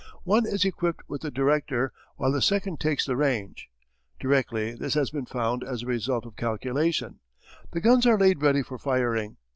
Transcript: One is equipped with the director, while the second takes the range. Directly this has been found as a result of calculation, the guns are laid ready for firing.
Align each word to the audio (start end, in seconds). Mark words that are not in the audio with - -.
One 0.23 0.47
is 0.47 0.65
equipped 0.65 1.03
with 1.07 1.21
the 1.21 1.29
director, 1.29 1.93
while 2.15 2.31
the 2.31 2.41
second 2.41 2.79
takes 2.79 3.05
the 3.05 3.15
range. 3.15 3.69
Directly 4.19 4.73
this 4.73 4.95
has 4.95 5.11
been 5.11 5.27
found 5.27 5.63
as 5.63 5.83
a 5.83 5.85
result 5.85 6.25
of 6.25 6.35
calculation, 6.35 7.19
the 7.71 7.81
guns 7.81 8.07
are 8.07 8.17
laid 8.17 8.41
ready 8.41 8.63
for 8.63 8.79
firing. 8.79 9.37